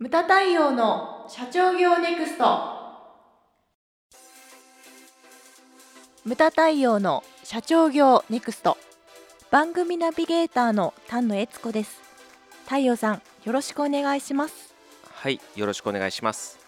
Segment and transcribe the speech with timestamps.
[0.00, 2.44] ムタ太陽の社長業ネクスト。
[6.24, 8.78] ムタ太陽の社長業ネクスト。
[9.50, 12.00] 番組ナビゲーターの丹野悦子です。
[12.66, 14.72] 太陽さんよろしくお願いします。
[15.12, 16.60] はい、よろしくお願いします。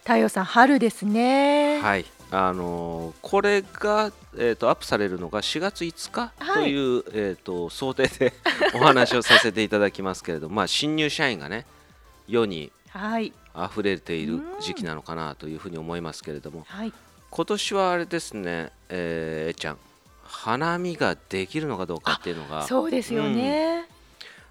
[0.00, 1.82] 太陽さん春ですね。
[1.82, 6.62] はい、あのーこれがえっ、とアップされるのが4月5日はい。
[6.62, 8.32] という、えっ、と想定で
[8.72, 11.66] お話をさせていただきますけれども、まあ新入社員がね
[12.28, 13.32] 世にはい。
[13.56, 14.60] 溢れているうん。
[14.60, 16.92] 時期なのかなというふうに思いますけれども、はい。
[17.30, 19.78] 今年はあれですね、えー、えっちゃん
[20.22, 23.86] 花見ができるのかどうかっていうのがそうですよね、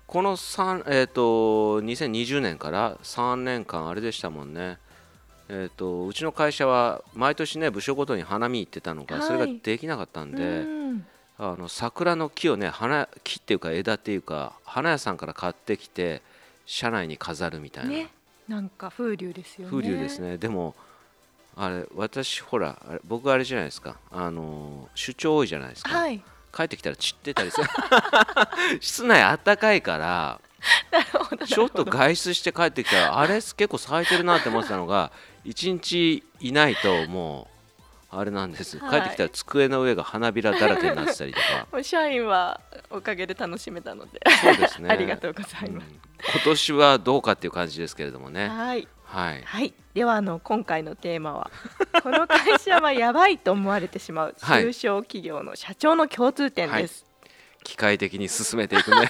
[0.08, 4.80] この3、えー、と2020年から3年間あれでしたもんね、
[5.48, 9.28] えー、とうちの会社は毎年ね部署ごとに花見行ってたのが、はい。
[9.28, 11.06] それができなかったんで、うん。
[11.38, 16.24] あの桜の木をね花木っていうか枝っていうか花屋さんから買ってきて
[16.66, 18.10] 車内に飾るみたいな、ね。
[18.48, 19.72] なんか風流ですよね。
[19.72, 20.38] 風流ですね。
[20.38, 20.76] でも
[21.56, 23.98] あれ私ほら僕あれじゃないですか。
[24.12, 26.22] あの出張多いじゃないですか、はい。
[26.54, 27.68] 帰ってきたら散ってたりする。
[28.80, 30.42] 室内あったかいから
[31.48, 35.12] ちょっと外出して帰ってきたらあれ結構咲いてるなって思ってたのが
[35.44, 37.48] 一日いないとも
[38.12, 38.78] うあれなんです。
[38.78, 39.00] 帰はい。
[39.00, 41.40] ってきたら机の上が花びらだらけになってたりと
[41.72, 41.84] か。
[41.84, 44.20] 社員はおかげで楽しめたので。
[44.42, 44.90] そうですね。
[44.90, 48.48] ありがとうございます、うん今年はどうかっていう感じですけれどもね。
[48.48, 48.88] はい。
[49.04, 49.42] はい。
[49.44, 51.52] はい、ではあの今回のテーマは
[52.02, 54.64] この会社はやばいと思われてしまうはい。
[54.64, 57.06] 中小企業の社長の共通点です。
[57.64, 59.10] 機械的に進めていくね。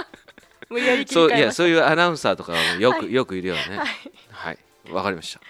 [0.68, 3.12] 無理やりそういやそういうアナウンサーとかもよく、はい。
[3.12, 3.62] よくいるよね。
[3.68, 3.76] た。
[3.78, 3.88] はい、
[4.30, 5.40] はい、わかりました。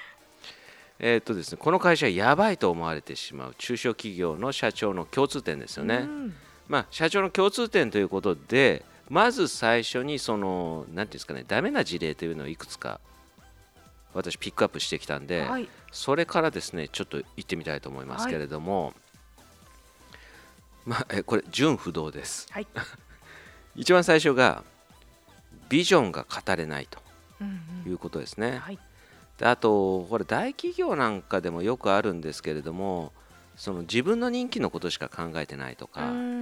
[1.03, 5.97] えーっとですね、この会社はやばいと思われてしまう中小企業の社長の共通点ですよね。
[5.97, 6.35] うん。
[6.69, 13.01] まあ、社長の共通点ということで、まず最初にその、なんていうんですかね、ダメな事例というのをいくつか
[14.15, 18.95] 私ピックアップしてきたんで、はい、それからですね、ちょっと行ってみたいと思いますけれども、
[20.87, 22.47] まあ、えこれ、純不動です。
[22.53, 22.67] はい、
[23.75, 24.63] 一番最初が、
[25.69, 26.99] ビジョンが語れないと
[27.41, 28.49] うんいうことですね。
[28.49, 28.79] うん、はい、
[29.39, 33.13] であとこれ大企業なんかでもよくあるんですけれども
[33.57, 36.40] その自分の人気のことしか考えてないとか、うん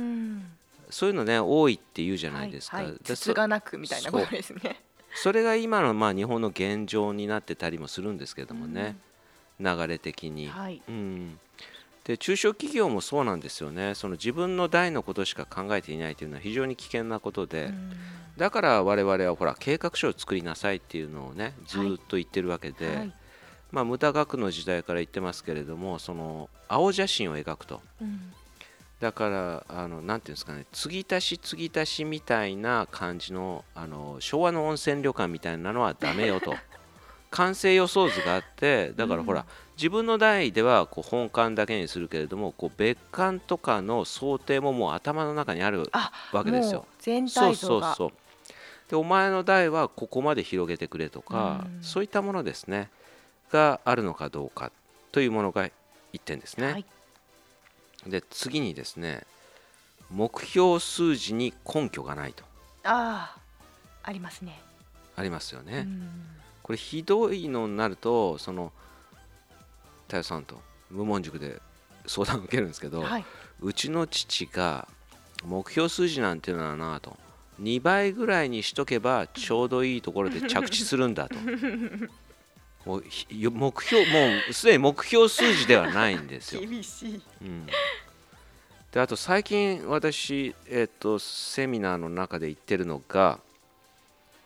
[0.91, 2.99] そういうのね多いって言うじゃないですか、はいはい、
[3.34, 4.81] がなくみたいなことですね。
[5.15, 8.97] そ それが今のまあ日本の現状になってたりもするんですけれどもね、
[9.60, 11.38] 流れ的に、はい、うん、
[12.04, 13.94] で中小企業もそうなんですよね。
[13.94, 17.93] その自分の代のことしか考えていないというのは非常に危険なことで、うん。
[18.37, 23.12] だから我々はほら計画書を作りなさいっていうのをねずーっと言ってるわけで、はい。
[23.71, 27.82] まあ、無駄学の時代から言ってますけれどもその青写真を描くと。
[28.00, 28.32] うん
[29.00, 36.54] だからあのなんていうんですかね継ぎ足し継ぎ足しみたいな感じのあの昭和の温泉旅館みたいなのはダメよと。
[37.31, 39.47] 完成予想図があってだからほら、うん
[39.78, 46.84] 自分の代ではこう本館だけにするけれどもこう別館とかの想定ももう頭の中にあるあわけですよ。
[46.98, 47.94] 全そう体像が。
[47.94, 48.19] そうそう
[48.91, 51.84] でお前の代はここまで広げてくれとか、うん。
[51.84, 52.91] そういったものですね
[53.53, 54.72] があるのかどうか
[55.12, 55.70] というものが1
[56.25, 56.84] 点ですね、はい、
[58.08, 59.24] で次にですね
[60.10, 62.44] 目標数字に根拠がないと。
[62.84, 63.38] ああ
[64.02, 64.60] ありますね。
[65.16, 66.08] ありますよね、うん。
[66.62, 68.72] これひどいのになるとその
[70.06, 70.60] 太陽さんと
[70.91, 71.60] 無門塾で
[72.06, 73.24] 相談を受けるんですけど、はい、
[73.60, 74.88] うちの父が
[75.44, 77.16] 目標数字なんていうのはなと。
[77.60, 81.34] 2倍ぐらいにしとけばちょうどいいところで着地するんだと
[82.87, 87.22] もうひ目標もうすでに目標数字ではないんですよ、厳しい。
[87.43, 87.66] うん、
[88.93, 93.39] であと最近私、えっとセミナーの中で言ってるのが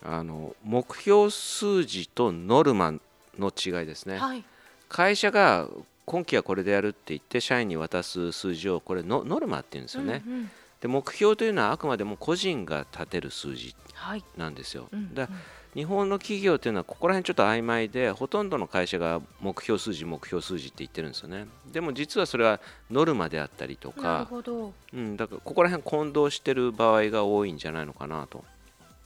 [0.04, 2.94] あの目標数字とノルマ
[3.38, 4.44] の違いですね、はい、
[4.88, 5.68] 会社が
[6.04, 10.50] 今期はこれでやるって言って社員に渡す数字をこれノノルマって言うんですよね、うんうん。
[10.80, 15.28] で目標というのはあくまでも個人が立てる数字はい、なんですよ、うんだ
[15.74, 21.46] 日本の企業というのはここら辺ちょっと曖昧でほとんどの会社が目標数字目標数字って言ってるんですよね。
[21.72, 22.60] でも実はそれは
[22.90, 24.74] ノルマであったりとなるか、ほど。
[24.92, 28.44] うん、だからここら辺混同してる場合が多いんじゃないのかなと,、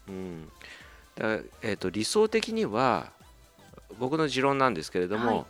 [0.09, 0.49] うん。
[1.15, 3.13] だからえー、と理想的には
[4.01, 5.45] 僕の持論なんですけれども、はい。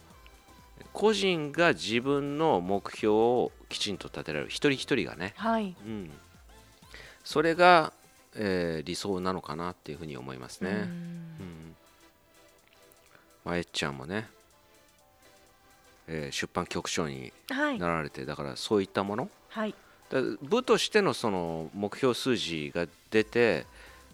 [0.93, 4.51] 個人が自分の目標をきちんと立てられる。
[4.51, 5.75] 一人一人がね、はい。
[5.85, 6.11] うん、
[7.25, 7.95] それが、
[8.37, 10.71] えー理想なのかなっていうふうに思いますね。
[10.71, 10.79] うん。
[10.79, 11.77] うん。
[13.45, 14.29] まあ、えっちゃんもね、
[16.09, 19.29] えー出版局長にはいなられてだからそういったもの？
[19.49, 19.75] はい。
[20.11, 23.67] だ部としてのその目標数字が出て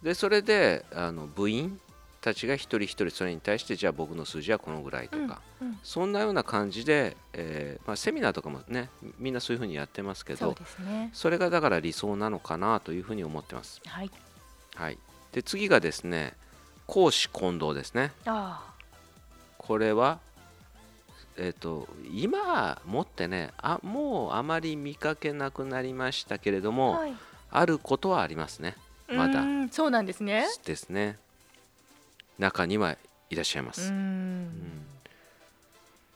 [0.03, 1.79] でそれであの部員？
[2.23, 5.79] たちが一人一人それに対してじゃあ僕の数字はこのぐらいとか、うんうん。
[5.83, 8.89] そんなような感じで、えーまあ、セミナーとかもね
[9.19, 11.11] みんなそういうふうにやってますけどですね。
[11.13, 13.81] それがだから理想なのかなというふうに思ってます。
[13.87, 14.11] はい。
[14.75, 14.99] はい、
[15.33, 16.33] で次がですね
[16.87, 18.13] 公私混同ですね。
[18.25, 18.73] あ
[19.59, 20.21] これは、
[21.37, 27.15] えー、と今もってねあもうあまり見かけなくなりましたけれどあも、はい。
[27.51, 28.77] あることはありますね。
[29.09, 29.43] まだ。
[29.71, 30.47] そうなんですね。
[30.65, 31.19] ですね
[32.39, 32.97] 中には
[33.31, 34.87] いらっしゃいます、ん。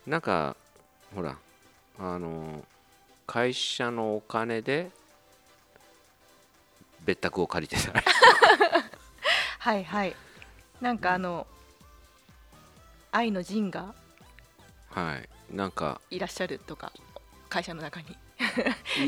[0.07, 0.57] なんか
[1.15, 1.37] ほら
[1.99, 2.65] あの
[3.27, 4.91] 会社のお金で
[7.05, 8.05] 別宅を借りてたり
[9.59, 10.15] はいはい。
[10.81, 11.47] なんかあの
[13.11, 13.95] 愛の陣が
[14.91, 15.29] はい。
[15.55, 16.93] なんかいらっしゃるとか
[17.49, 18.09] 会社の中に。
[18.11, 18.26] い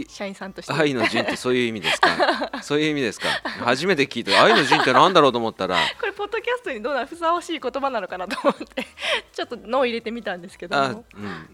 [0.08, 0.72] 社員さんとして。
[0.72, 2.50] 愛の陣ってそういう意味ですか？
[2.62, 3.28] そういう意味ですか？
[3.64, 5.76] 初めて聞いて愛の陣って何だろうと思ったら。
[6.00, 8.86] これポッドキャストにどうなふさわしい言葉なのかなと思って
[9.32, 11.04] ちょっと脳を入れてみたんですけどうん、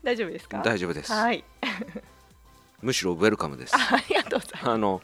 [0.03, 0.59] 大丈夫ですか？
[0.59, 1.13] 大丈夫です。
[1.13, 1.45] はい。
[2.83, 3.75] むしろウェルカムです。
[3.75, 4.71] あありがとうございます。
[4.71, 5.03] あの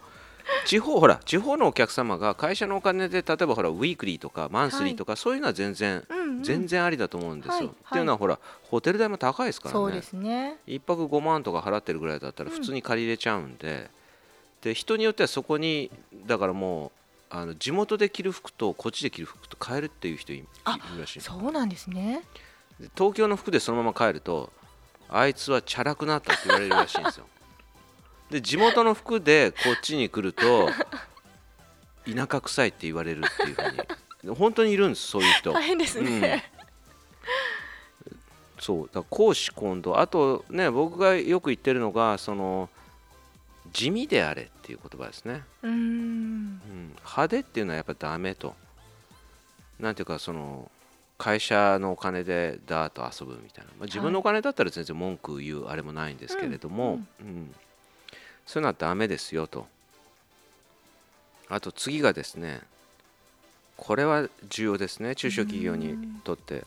[0.67, 6.43] 地方ほら地方のお客様が会社のお金で例えばほらウィークリーとかマンスリーとか、そういうのは全然、うんうん。
[6.43, 7.55] 全然ありだと思うんですよ。
[7.55, 7.67] はい。
[7.67, 9.79] っていうのはほらホテル代も高いですからね。
[9.79, 10.56] そうですね。
[10.67, 12.56] 一泊5万とか払ってるぐらいだったらうん。
[12.56, 13.91] 普通に借りれちゃうんで、
[14.62, 15.91] で人によってはそこに
[16.26, 16.91] だからもう
[17.31, 22.23] あの地元で着る服とこっちで着る服と変えるっていう人いいるあらしいそうなんですね。
[22.79, 24.52] で東京の服でそのまま帰ると
[25.08, 27.26] あいつはチャラくなったって言われるらしいんですよ
[28.31, 30.69] で地元の服でこっちに来ると
[32.06, 34.35] 田舎臭いって言われるっていうふうに。
[34.35, 35.53] 本当にいるんですそういう人。
[35.53, 36.44] 大変ですね、
[38.59, 42.69] そうだから公私混同あとね僕がよく言ってるのがその
[43.73, 45.73] 地味であれっていう言葉ですね、うーん。
[45.75, 46.61] うん、
[46.99, 48.55] 派手っていうのはやっぱダメと。
[49.79, 50.71] なんていうかその
[51.17, 57.55] 会社のお金でダーッと遊ぶみたいな、まあ、自分のお金だったら全然文句言うあれもないんですけれども、うん
[58.50, 59.69] そういうのはダメですよと。
[61.49, 62.61] あと次がですね
[63.76, 66.64] これは重要ですね中小企業にとって。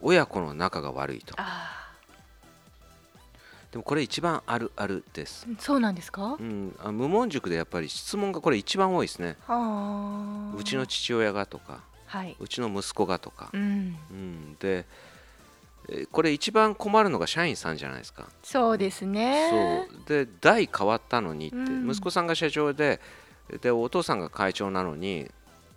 [0.00, 1.34] 親子の仲が悪いと。
[1.36, 1.90] あ
[3.72, 6.36] でもこれ一番あるあるです、ーそうなんですか？
[6.38, 9.36] うん、あ無門塾でやっぱり質問がこれ一番多いですね。
[9.48, 12.36] はあうちの父親がとかはい。
[12.38, 13.50] うちの息子がとか。
[13.52, 13.96] う、ん。
[14.10, 14.84] うん、でえ
[16.10, 19.86] これ一番困るのが社員さんじゃないですか、そうですね。
[19.88, 20.24] そう。
[20.24, 21.90] で代変わったのにって、うん。
[21.90, 23.00] 息子さんが社長で
[23.60, 25.30] でお父さんが会長なのに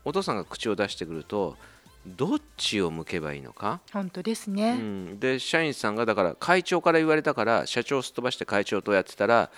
[0.05, 1.57] お父さんが口を出してくると
[2.05, 9.49] どっちを向けばいいのか、本当ですうね、ん、で社員さんがだから会長から言われたから社長をすっ飛ばして会長とやってたら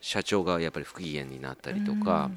[0.00, 2.30] 社長がやっぱり不機嫌になったりとか、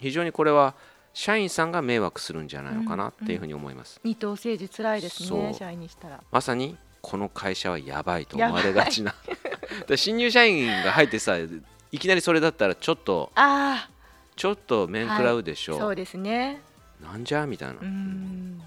[0.00, 0.74] 非常にこれは
[1.12, 6.20] 社員さんが迷惑するんじゃないのかなっていうふうに思います、二等政治つらいですね社員にしたら。
[6.32, 9.14] まさにこの会社はやばいと思われがちな。
[9.86, 13.88] で新入社員が入ってさいきなりそれだったらちょっとあ
[14.34, 15.74] ちょっと面食らうでしょ。
[15.74, 16.62] う、あそうですね。
[17.02, 18.62] なんじゃみたいな、うん。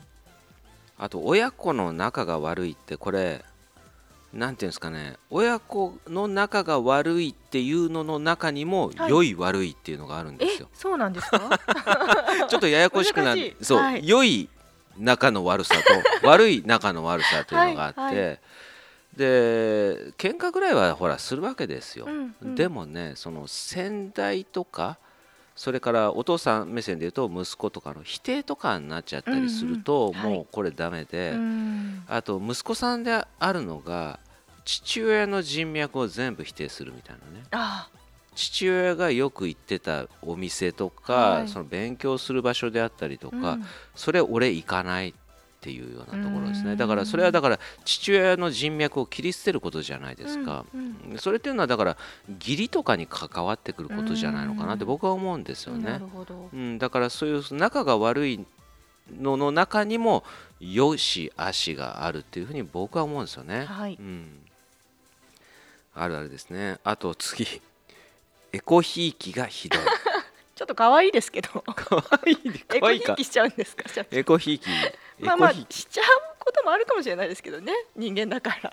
[1.00, 3.44] あと親子の仲が悪いってこれ
[4.34, 5.18] なんていうんですかね。
[5.32, 9.10] 親子の仲が悪いっていうのの中にもはい。
[9.10, 11.40] 良い悪いっていうのがあるんでえすよ、そうなんですか？
[12.48, 13.66] ちょっとややこしくな 難しい。
[13.66, 14.08] そう、はい。
[14.08, 14.48] 良い
[15.00, 15.82] 仲の悪さと
[16.28, 18.38] 悪い仲の悪さというのがあって、はいは
[19.18, 22.56] で喧嘩ぐらいはほらするわけですよ、うんうん。
[22.56, 24.98] でもねその先代とか
[25.56, 30.34] それからお父さん目線で言うと息子とかの否定とかになっちゃったりすると、うんうんはい。
[30.36, 32.04] もうこれダメで、うん。
[32.08, 34.20] あと息子さんであるのが
[34.64, 37.44] 父親の人脈を全部否定するみたいなね。
[37.52, 37.90] あ
[38.38, 41.48] 父親がよく行ってたお店とか、はい。
[41.48, 43.66] その勉強する場所であったりとか、うん。
[43.96, 45.14] それ俺行かないっ
[45.60, 46.68] ていうようなところですうん。
[46.68, 51.18] ねだからそれはだから父親の人脈を切り捨てることじゃないですか、うんうん。
[51.18, 51.98] それっていうのはだから
[52.40, 55.84] 義理とかに関わってくることじゃないのかなって僕は思うんですよね。
[55.94, 56.50] なる、ほど。
[56.54, 58.46] うん、だからそういう仲が悪い
[59.20, 60.24] のの中にも
[60.60, 63.98] 良し悪しがあるっていうふうに僕は思うんですよね、はい。
[64.00, 64.28] うん、
[65.96, 66.78] あるあるですね。
[66.84, 67.48] あと次
[68.54, 69.82] エコひいきがひどい。
[70.56, 71.50] ちょっと可愛いですけど。
[71.62, 73.84] かわいいね エコひいきしちゃうんですか？
[74.12, 74.68] エコひいき
[75.20, 76.06] まあまあしちゃう
[76.40, 77.74] こともあるかもしれないですけどね。
[77.96, 78.72] 人間だから。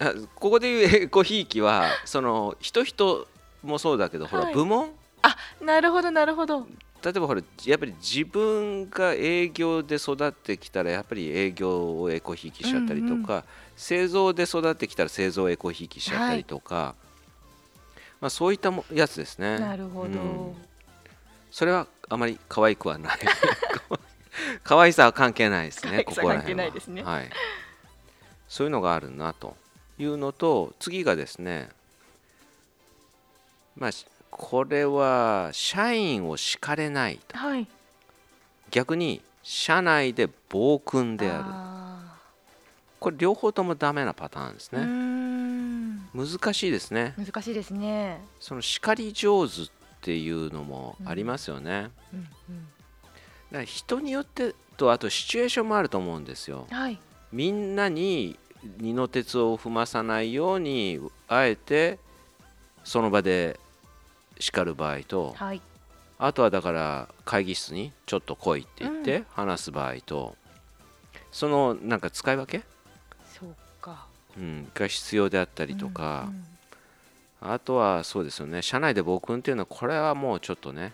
[0.00, 3.26] あここでいうエコひいきはその人人
[3.62, 4.54] もそうだけど、ほらはい。
[4.54, 4.92] 部門？
[5.22, 6.66] あなるほどなるほど。
[7.02, 13.42] 例えばほらやっぱり自分が営業で育ってきたらやっぱり営業をエコひいきしちゃったりとか、うん
[13.76, 16.94] 製造で育ってきたら製造をエコひいきしちゃったりとか、
[18.24, 19.58] まあ、そういったもやつですね。
[19.58, 20.54] なるほど、うん。
[21.50, 23.18] それはあまり可愛くはない。
[24.64, 27.02] 可愛さは関係ないですねここら辺は関係ないですね。
[27.02, 27.20] は。
[27.20, 27.30] い、
[28.48, 29.58] そういうのがあるなと
[29.98, 31.68] いうのと次がですね
[33.76, 33.90] まあ
[34.30, 37.36] これは社員を叱れないと。
[37.36, 37.68] はい。
[38.70, 41.44] 逆に社内で暴君である。
[41.46, 42.20] あ
[43.00, 44.82] これ両方ともダメなパターンですね。
[44.82, 45.13] ん
[46.14, 47.14] 難しいですね。
[47.18, 48.20] 難しいですね。
[48.38, 49.66] その叱り上手っ
[50.00, 52.18] ていうのもありますよね、うん。
[52.20, 52.68] うん
[53.50, 56.66] だから人によってとあとシチュエーションもあると思うんですよ。
[56.70, 56.98] はい。
[57.32, 58.38] みんなに
[58.78, 61.98] 二の鉄を踏まさないようにあえて
[62.84, 63.60] その場で
[64.38, 65.60] 叱る場合とはい。
[66.18, 70.36] あとはだから会議室にちょっと来いって言っうて話す場合と
[71.32, 72.62] そのなんか使い分け、
[74.36, 76.44] うん、が必要であったりとかうん
[77.46, 80.92] あとはそうですよね社内で暴君っていうのはこれはもうちょっとね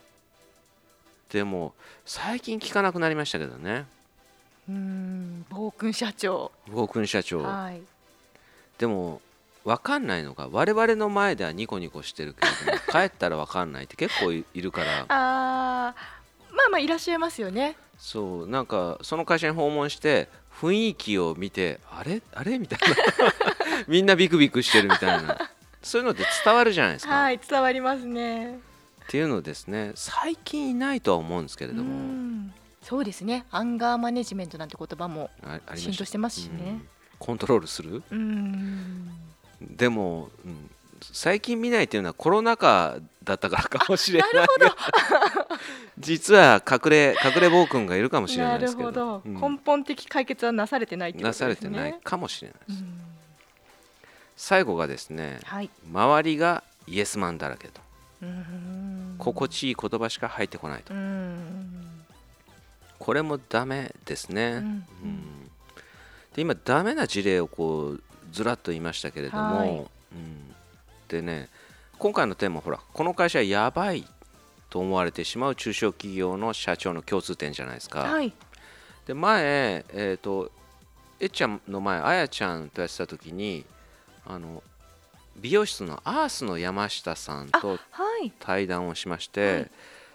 [1.30, 3.87] でも最近聞かなくなりましたけどね。
[4.68, 6.52] うんうん暴君社長。
[6.70, 7.42] 暴君社長。
[7.42, 7.82] はい。
[8.78, 9.20] でも
[9.64, 15.06] 分かんないのが我々の前ではニコニコしてるけれども 帰ったら分かんないって結構いいるから。
[15.09, 17.76] あーまあまあいらっしゃいますよね。
[17.99, 20.28] そうなんかその会社に訪問して
[20.61, 22.21] 雰囲気を見てあれ？
[22.35, 22.59] あれ？
[22.59, 22.97] みたいな。
[23.88, 25.38] みんなビクビクしてるみたいな。
[25.83, 28.57] そういうのって伝わるじゃないですか、はい伝わりますね。
[28.57, 28.59] っ
[29.09, 29.93] ていうのですね。
[29.95, 32.52] 最近いないとは思うんですけれどうもん。
[32.83, 33.47] そうですね。
[33.50, 35.31] アンガーマネジメントなんて言葉も
[35.75, 36.88] 浸透してますしうねん。
[37.19, 38.02] コントロールする？
[38.11, 39.11] うん。
[39.61, 40.71] でも、うん。
[41.12, 44.76] 最近見ないっていうのはコロナ禍だったからかもしれないなるほど。
[45.98, 48.90] 実は隠れ隠れ暴君がいるかもしれなないですけど。
[48.90, 49.34] るほど、うん。
[49.34, 51.54] 根本的解決はなされてないってことなですね。
[51.54, 53.10] されてないかもしれないです、うん
[54.40, 55.68] 最後がですねはい。
[55.92, 57.82] 周りがイエスマンだらけと。
[58.22, 59.16] うん。
[59.18, 60.94] 心地いい言葉しか入ってこないと。
[60.94, 62.02] うん。
[62.98, 64.62] これもダメですね、うん。
[64.62, 65.50] うん。
[66.34, 69.68] で今ダメな事例をこうずらっと言いましたけれども、はい。
[69.68, 69.82] う
[70.14, 70.54] ん、
[71.08, 71.50] でね
[72.00, 74.07] 今回のテーマほらこの会社やばい
[74.71, 78.33] と思われてしまう中小企業の社長の共通点じゃないですか、はい。
[79.07, 80.50] で前えっ、と
[81.21, 83.66] えっちゃんの前あやちゃんとやってた時に
[84.26, 84.62] あの
[85.37, 88.33] 美容室のアースの山下さんとはい。
[88.40, 89.71] 対談をしまして、はい。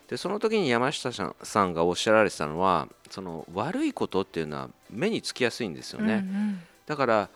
[0.10, 6.60] でその時に山下さんがおっしゃられてたのはその悪いことっていうのは目につきやすいんですよね、うん。
[6.88, 7.30] だから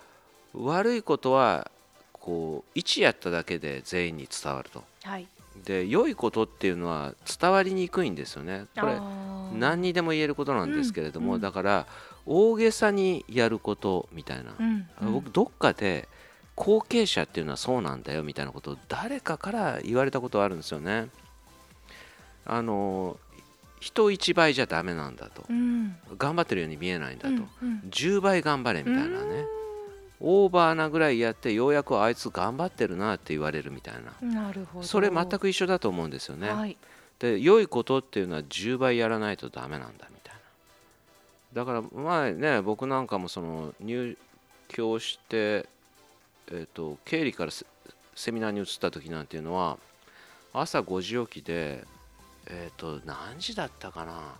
[0.56, 1.70] 悪いことは
[2.30, 4.84] こう一やっただけで全員に伝わると。
[5.06, 5.28] うんはい。
[5.66, 8.68] で良いことっていうのは伝わりにくいんですよね。
[8.80, 9.00] これ
[9.58, 11.42] 何にでも言えることなんですけれども、うんうん。
[11.42, 11.88] だから
[12.28, 15.14] 大げさにやることみたいな、うんうん。
[15.14, 16.08] 僕どっかで
[16.56, 21.10] 後継者っていうのはそうなんだよみたいなことを誰かから言われたことがあるんですよね。
[22.46, 23.18] あの
[23.80, 25.46] 人一倍じゃダメなんだと。
[25.50, 25.96] うん。
[26.18, 27.84] 頑張ってるように見えないんだと、うんうん。
[27.90, 29.46] 10倍頑張れみたいなね
[30.22, 34.44] オーバーなぐらいやってようやくあいつ頑張ってるなって言われるみたいな。
[34.44, 34.86] なるほど。
[34.86, 36.50] それ全く一緒だと思うんですよね。
[36.50, 36.78] はい。
[37.20, 40.36] で良いことっていうのは10倍やらないとダメなんだみたい
[41.56, 41.64] な。
[41.64, 44.18] だから前ね僕なんかもその入
[44.70, 45.68] 居して、
[46.52, 47.66] えー、と経理からセ
[48.16, 49.78] セミナーに移った時なんていうのは
[50.54, 51.86] 朝5時起きで
[52.48, 54.36] えっ、と何時だったかな。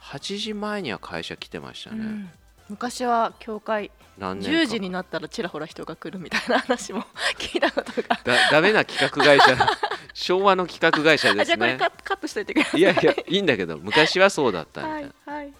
[0.00, 2.30] 8時前には会社来てましたね、うん
[2.70, 4.62] 昔は教会何年か。
[4.62, 7.04] 10時になったらちらほら人が来るみたいな話も
[7.38, 8.20] 聞いたことが。
[8.24, 9.56] だダメな企画会社。
[10.12, 12.80] 昭和の企画会社であじゃあこれすねカカットしといてください。
[12.80, 15.52] いやいやいいんだけど昔はそうだったみたいな、はいはい。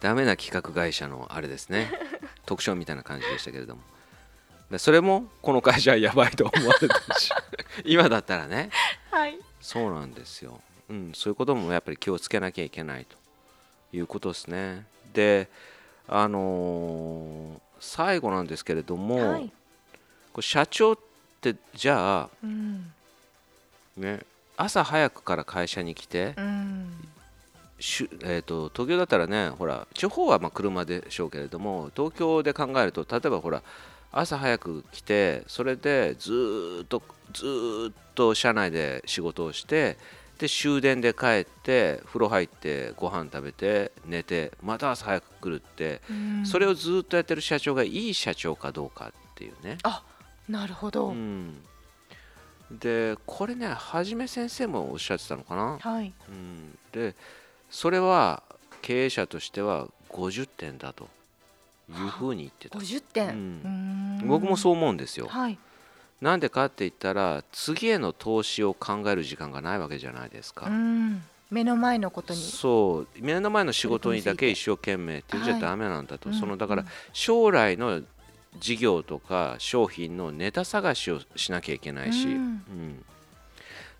[0.00, 1.90] ダメな企画会社のあれですね。
[2.46, 3.82] 特徴みたいな感じでしたけれども。
[4.70, 7.32] でそれもこの会社はやばいと思われてるし。
[7.84, 8.70] 今だったらね。
[9.10, 9.38] はい。
[9.66, 13.16] そうなんですよ、うん、そういうこともやっぱり気をつけなきゃいけないと
[13.92, 15.48] いうことですねで
[16.06, 19.52] あのー最後なんですけれども、はい。
[20.32, 20.98] これ社長っ
[21.40, 22.92] てじゃあうん。
[23.96, 24.20] ね
[24.56, 27.08] 朝早くから会社に来て、うん。
[27.78, 33.62] しゅえー、と東京だったらねほら地方はまあ車でしょうけれども東京で考えると例えばほら
[34.10, 37.02] 朝早く来てそれでずーっと
[37.34, 39.98] ずーっと車内で仕事をして
[40.38, 46.46] で終電で帰って風呂入ってご飯食べて寝てまた朝早く来るって、うん。
[46.46, 49.78] それをずーっとやってる社長がいい社長かどうかっていうね。
[49.82, 50.02] あ
[50.48, 51.56] なるほど、うん、
[52.70, 55.78] でこれねはじめ先生もおっしゃってたのかな。
[55.80, 56.12] はい。
[56.28, 57.14] うん、で
[57.70, 58.42] それは
[58.82, 61.08] 経営者としては50点だと
[61.90, 64.22] いうふうに言ってた、50点、うん。
[64.26, 65.26] 僕もそう思うんですよ。
[65.28, 65.58] はい
[66.20, 71.22] なんでかって言ったら次への投資を考える時間がないわけじゃないですか、うん。
[71.50, 72.40] 目の前のことに。
[72.40, 73.08] そう。
[73.20, 78.02] 目の前の仕事にだけ一生懸命っていうんじゃダメなんだと、はい、そのだから将来の
[78.58, 83.04] 事業とか商品のネタ探しをしなきゃいけないし、うん、うん、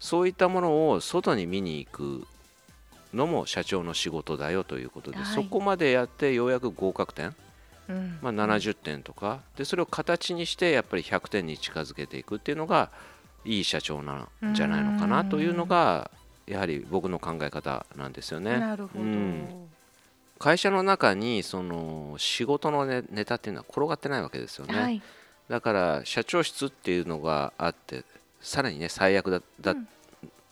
[0.00, 2.26] そういったものを外に見に行く
[3.12, 7.34] のも社長の仕事だよということで、はい、そこまでやってようやく合格点、うん、
[8.22, 9.40] まあ、70点とか。
[9.56, 12.90] でそれを形にしてやっぱり100点に近づけていくっていうのが
[13.44, 16.10] いい社長なんじゃないのかなというのが
[16.46, 18.58] やはり僕の考え方なんですよね。
[18.58, 19.68] なるほど、うん。
[20.38, 25.02] 会社の中にその仕事のネネタっていうのは転がってないわけですよね、はい、
[25.48, 28.04] だから社長室っていうのがあって
[28.40, 29.72] さらにね最悪だだ、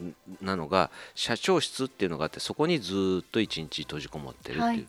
[0.00, 4.86] うん、なのが社長室っていうのがあってそこにずっと一日閉じこもってるっていう、はい、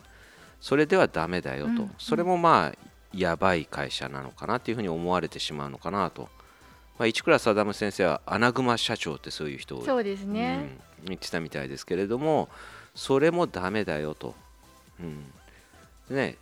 [0.65, 2.77] それではダメだよと、うん、それもまあ
[3.15, 6.27] やばい会社なのかなっていうふうに思われてしまうのかなと。
[6.97, 12.49] まあ、市倉貞先生は穴熊社長ってそういう人をそうですね、うん、言ってたみたいですけれども
[12.95, 14.33] それもダメだよと。
[14.99, 15.23] うん、
[16.09, 16.35] ね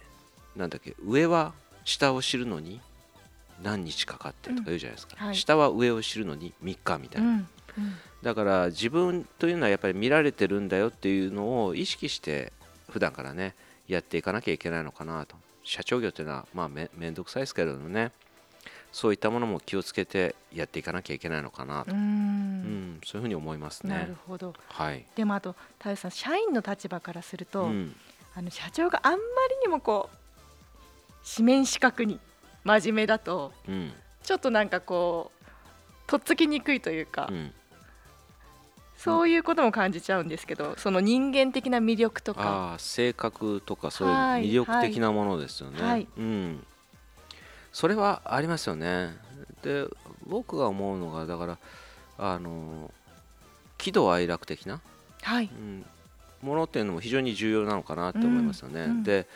[0.55, 1.51] なんだっけ上は
[1.83, 2.79] 下を知るのに
[3.61, 7.35] 何日かかってとか言うじゃないですか、うんはい、下は上を知るのに3日みたいな、うん。
[7.35, 7.45] うん、
[8.21, 12.53] だから自分というのはやっぱり見られてるんだよっていうのを意識して
[12.89, 13.53] 普段からね
[13.87, 15.35] やっていかなきゃいけないのかなと。
[15.63, 18.11] 社長業っていうのはまあめ面倒くさいですけれどもね。
[18.93, 21.91] そういったものも気をつけてやっていかなきゃいけないのかなと。
[21.91, 23.95] うん、そういうふうに思いますね。
[23.95, 27.95] なるほど、はい、でもあと太陽さん社員の立場からすると、うん、
[28.35, 29.21] あの社長があんまり
[29.63, 30.17] にもこう
[31.35, 32.19] 紙面四角に
[32.63, 35.45] 真面目だと、うん、ちょっとなんかこう
[36.05, 37.51] とっつきにくいというか、うん、
[39.03, 42.75] そういうことも感じちゃうんですけどその人間的な魅力とか。
[42.77, 46.65] 性格とかそういう魅力的なものですよね、はいはい、うん、
[47.71, 49.15] それはありますよね。
[49.61, 49.87] で
[50.25, 51.57] 僕が思うのがだから
[52.17, 52.91] あの
[53.77, 54.79] 喜怒哀楽的な、
[55.21, 55.49] はい。
[55.53, 55.85] うん、
[56.41, 58.81] ものっていうのも非常に重要なのかなって思いますよね。
[58.81, 59.27] うんうん、で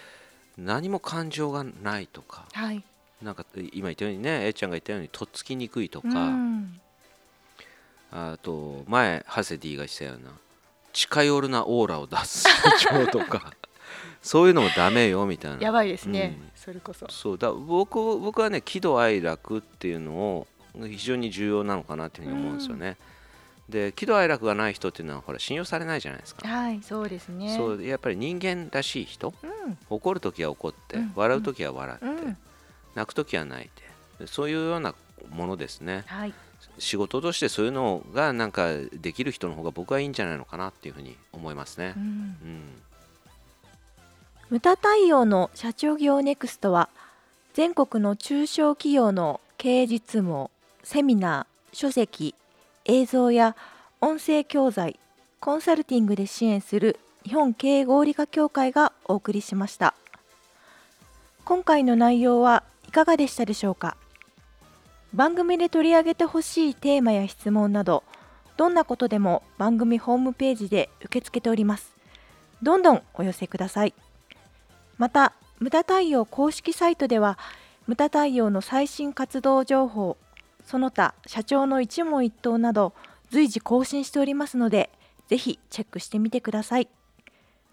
[0.58, 2.84] 何も感情がないとか、はい、
[3.22, 6.80] なんか今言ったようにね A ちゃんが言ったようにとっつきにくいとか、うん、
[8.12, 10.32] あと前ハセディが言ったような
[10.94, 12.44] 近寄るなオーラを出す。
[12.44, 12.50] 社
[12.90, 13.52] 長とか
[14.22, 15.62] そういうのもダメよみたいな。
[15.62, 17.08] やばいですね、うん、それこそ。
[17.10, 22.98] そうだ僕僕はね喜怒哀楽っていうのを非常に重要なのかなっていうふうに思うんですよね、
[23.70, 26.48] で喜怒哀楽がない人っていうのはほら信用されないじゃないですか。
[26.48, 27.56] はいそうですね。
[27.56, 32.38] そうやっぱり人間らしい人、うん、怒る時は怒って、うん、笑う時は笑って、うん、
[32.96, 33.88] 泣く時は泣いて。
[34.26, 34.96] そういうような
[35.30, 36.04] ものですね。
[36.08, 36.34] はい
[36.80, 41.94] 仕事としてそういうのがなんかできる人の方が僕はいいんじゃないのかなっていうふうに思いますね。
[41.98, 42.38] うん、
[44.50, 46.90] 無駄対応の社長業ネクストは
[47.54, 50.50] 全国の中小企業の経営実務
[50.84, 52.36] セミナー書籍
[52.86, 53.56] 映像や
[54.00, 55.00] 音声教材
[55.40, 59.94] コンサルティングで支援する日本経営合理化協会がお送りしました。
[61.44, 63.98] 今回の内容はいかがでしたでしょうか？
[65.14, 68.04] 番組で取り上げてほしいテーマや質問など
[68.58, 71.92] どんなことでも番組ホームページで受け付けております。
[72.64, 73.94] どんどんお寄せください。
[74.98, 77.38] また無駄対応公式サイトでは
[77.86, 80.18] 無駄対応の最新活動情報
[80.66, 82.94] その他社長の一問一答など
[83.30, 84.90] 随時更新しておりますので
[85.28, 86.90] ぜひチェックしてみてください。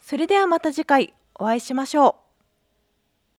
[0.01, 2.24] それではまた次回お会いしましょう。